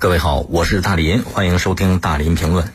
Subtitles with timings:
[0.00, 2.72] 各位好，我是大林，欢迎收听大林评论。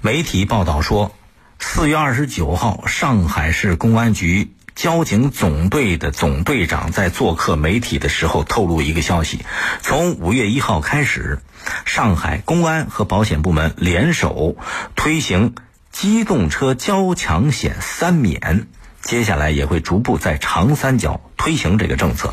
[0.00, 1.14] 媒体报道说，
[1.58, 9.44] 四月二十九号，上海市公安局交警总队的总队长在做客媒体的时候透露一个消息：
[9.82, 11.40] 从五月一号开始，
[11.84, 14.56] 上海公安和保险部门联手
[14.96, 15.54] 推行
[15.90, 18.66] 机动车交强险三免，
[19.02, 22.32] 接下来也会逐步在长三角推行这个政策。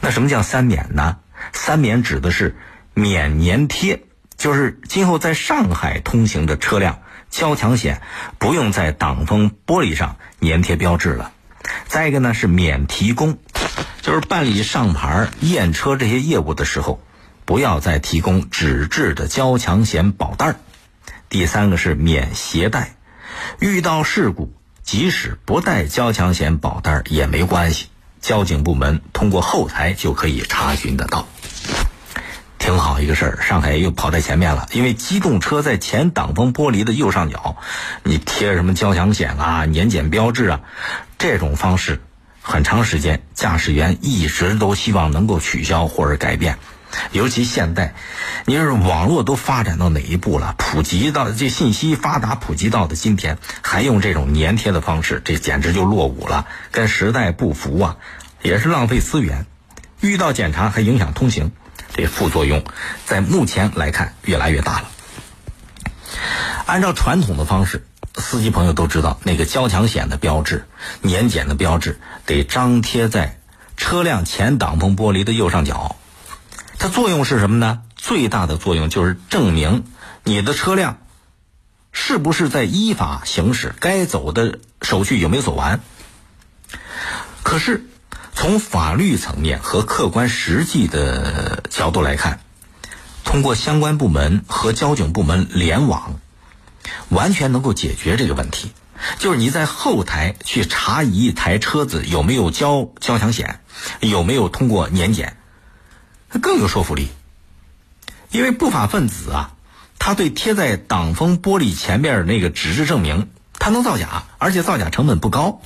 [0.00, 1.18] 那什么叫三免呢？
[1.52, 2.56] 三免指的是。
[2.94, 4.02] 免粘贴，
[4.36, 8.02] 就是今后在上海通行的车辆交强险
[8.38, 11.32] 不用在挡风玻璃上粘贴标志了。
[11.86, 13.38] 再一个呢是免提供，
[14.02, 17.00] 就是办理上牌验车这些业务的时候，
[17.44, 20.60] 不要再提供纸质的交强险保单。
[21.28, 22.96] 第三个是免携带，
[23.58, 27.86] 遇到事故即使不带交强险保单也没关系，
[28.20, 31.26] 交警部门通过后台就可以查询得到。
[32.62, 34.68] 挺好一个事儿，上海又跑在前面了。
[34.70, 37.56] 因为机动车在前挡风玻璃的右上角，
[38.04, 40.60] 你贴什么交强险啊、年检标志啊，
[41.18, 42.00] 这种方式，
[42.40, 46.56] 很长时间驾驶员一直都希望能够取消或者改变。
[47.10, 47.94] 尤其现在，
[48.44, 50.54] 你说网络都发展到哪一步了？
[50.56, 57.96] 普及到这信息发达普及到的今天，还用这种粘贴的方式，这简直就落伍了，跟时代不符啊，
[58.40, 59.46] 也是浪费资源。
[60.00, 61.50] 遇到检查还影响通行。
[61.94, 62.64] 这副作用，
[63.04, 64.90] 在目前来看越来越大了。
[66.64, 70.66] 按照传统的方式，司机朋友都知道，那个交强险的标志、
[71.02, 73.38] 年检的标志得张贴在
[73.76, 75.96] 车辆前挡风玻璃的右上角。
[76.78, 77.82] 它作用是什么呢？
[77.96, 79.84] 最大的作用就是证明
[80.24, 80.98] 你的车辆
[81.92, 85.80] 是不是在依法行驶，该走的手续有没有走完。
[87.42, 87.86] 可是。
[88.34, 92.38] 从法律层面和客观实际的角度来看，
[93.24, 96.20] 通过相关部门和交警部门联网，
[97.08, 98.70] 完全能够解决这个问题。
[99.18, 103.58] 就是你在后台去查一台车子有没有交交强险，
[103.98, 105.36] 有没有通过年检，
[106.40, 107.08] 更有说服力。
[108.30, 109.54] 因为不法分子啊，
[109.98, 113.28] 他对贴在挡风玻璃前面那个纸质证明，
[113.58, 115.60] 他能造假，而且造假成本不高。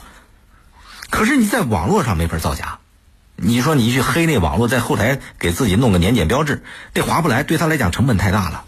[1.10, 2.78] 可是你在网络上没法造假，
[3.38, 6.64] 你说你去黑那网络，在后台给自己弄个年检标志，
[6.94, 8.64] 这划不来，对他来讲成本太大了。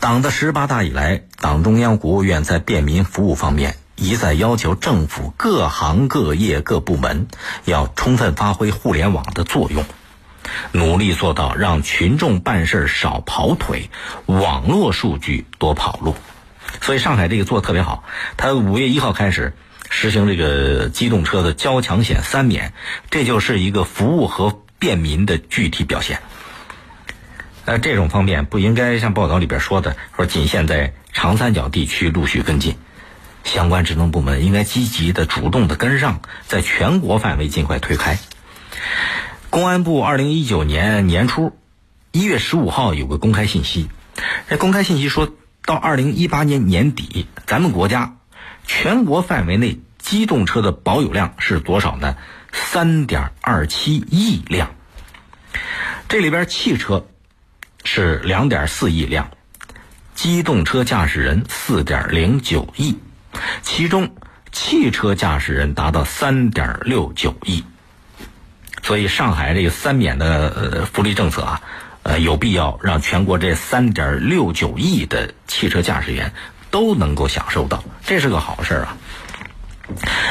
[0.00, 7.26] 党的十八大以来，党中央、国务院在便民服务方面一再要求政府各行各业各部门
[7.64, 9.82] 要充分发挥互联网的作用，
[10.72, 13.88] 努力做到让群众办事少跑腿，
[14.26, 16.14] 网络数据多跑路。
[16.82, 18.04] 所以上海这个做的特别好，
[18.36, 19.54] 他五月一号开始。
[19.98, 22.74] 实行这个机动车的交强险三免，
[23.08, 26.20] 这就是一个服务和便民的具体表现。
[27.64, 32.76] 呃，这种方面不应该像报道里边说的，说仅限在长三角地区陆续跟进，
[33.42, 38.18] 相关职能部门应该积极的、主动的跟上，在全国范围尽快推开。
[39.48, 41.56] 公安部二零一九年年初
[42.12, 43.88] 一月十五号有个公开信息，
[44.46, 45.32] 这公开信息说
[45.64, 48.12] 到二零一八年年底，咱们国家。
[48.66, 52.16] 全国范围内机动车的保有量是多少呢？
[52.52, 54.70] 三点二七亿辆。
[56.08, 57.06] 这里边汽车
[57.84, 59.30] 是两点四亿辆，
[60.14, 62.96] 机动车驾驶人四点零九亿，
[63.62, 64.14] 其中
[64.52, 67.64] 汽车驾驶人达到三点六九亿。
[68.82, 71.60] 所以上海这个三免的福利政策啊，
[72.04, 76.32] 呃有必要让全国这三点六九亿的汽车驾驶员。
[76.70, 78.96] 都能够享受到，这是个好事儿啊！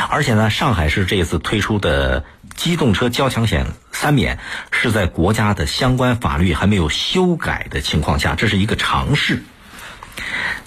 [0.10, 2.26] 而且呢，上海市这次推出的
[2.56, 4.38] 机动车交强险三免，
[4.72, 9.44] 是在国家的相关法律还没有修改的情况下，这是一个尝试。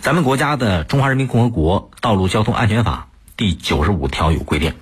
[0.01, 4.75] 咱们国家的《中华人民共和国道路交通安全法》第九十五条有规定：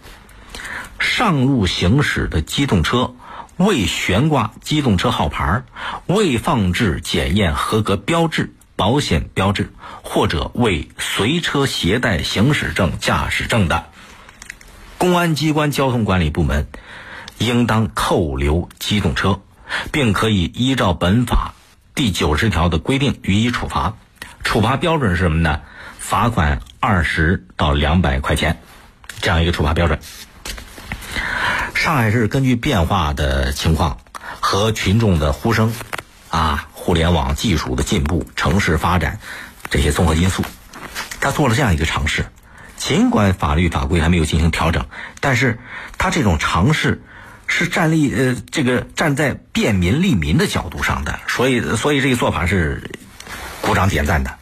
[0.98, 3.14] 上路行驶的机动车
[3.56, 5.62] 未悬挂机动车号牌，
[6.06, 8.52] 未放置检验合格标志。
[8.76, 13.86] 保险标志或者未随车携带行驶证、驾驶证的，
[14.98, 16.68] 公安机关交通管理部门
[17.38, 19.40] 应当扣留机动车，
[19.92, 21.54] 并可以依照本法
[21.94, 23.94] 第九十条的规定予以处罚。
[24.44, 25.62] 处罚标准是什么呢？
[25.98, 28.60] 罚款二十到两百块钱，
[29.22, 29.98] 这样一个处罚标准。
[31.74, 33.98] 上海市根据变化的情况
[34.40, 35.72] 和群众的呼声，
[36.28, 36.68] 啊。
[36.86, 39.18] 互联网技术的进步、城市发展
[39.70, 40.44] 这些综合因素，
[41.20, 42.26] 他做了这样一个尝试。
[42.76, 44.86] 尽管法律法规还没有进行调整，
[45.18, 45.58] 但是
[45.98, 47.02] 他这种尝试
[47.48, 52.88] 是站立呃这个站在便民利民的角度上的，所以所以这个做法是
[53.62, 54.36] 鼓掌点赞的。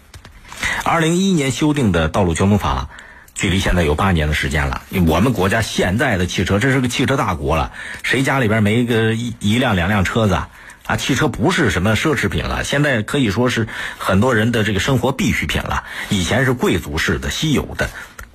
[0.84, 2.90] 二零一一年修订的道路交通法，
[3.34, 4.82] 距离现在有八年的时间了。
[5.06, 10.50] 我们国家现在的汽车，这是个汽车大国了，谁家里边没个一一辆两辆车子啊？
[10.86, 13.66] 啊，汽车不是什么奢侈品了，现在可以说是
[13.98, 15.84] 很多人的这个生活必需品了。
[16.10, 17.88] 以前是贵族式的、稀有的，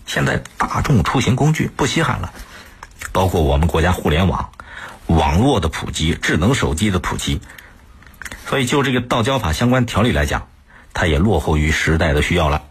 [0.07, 2.33] 现在大众出行工具不稀罕了。
[3.11, 4.49] 包括我们国家互联网、
[5.05, 7.39] 网络的普及、智能手机的普及，
[8.47, 10.47] 所以就这个道交法相关条例来讲，
[10.93, 12.63] 它也落后于时代的需要了。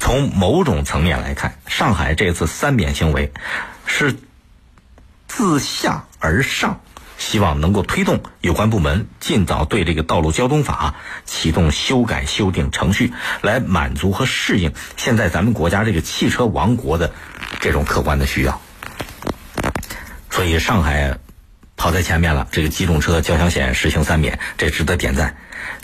[0.00, 3.32] 从某种层面来看，上海这次三免行为
[3.86, 4.16] 是
[5.28, 6.80] 自下而上。
[7.22, 17.12] 希望能够推动有关部门尽早对这个道路交通法启动修改修订程序，来满足和适应现在咱们国家这个汽车王国的
[17.60, 18.60] 这种客观的需要。
[20.30, 21.18] 所以上海
[21.76, 25.36] 跑在前面了，这个机动车交强险实行三免，这值得点赞。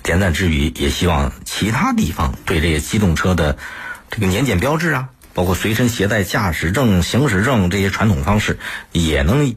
[0.03, 3.57] 点赞之余，也希望其他地方对这些机动车的
[4.11, 8.59] 这个年检标志啊，包括随身携带驾驶证、行驶证这些传统方式，
[8.91, 9.55] 也能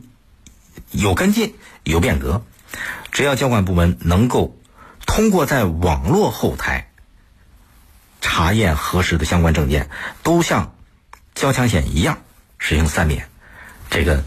[0.91, 1.55] 有跟进。
[1.91, 2.43] 有变革，
[3.11, 4.57] 只要交管部门能够
[5.05, 6.89] 通过在网络后台
[8.21, 9.89] 查验核实的相关证件，
[10.23, 10.73] 都像
[11.35, 12.17] 交强险一样
[12.57, 13.27] 实行三免，
[13.89, 14.23] 这个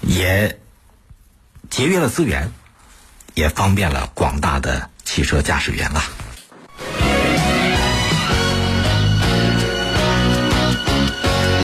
[0.00, 0.58] 也
[1.68, 2.52] 节约了资源，
[3.34, 6.02] 也方便了广大的汽车驾驶员了。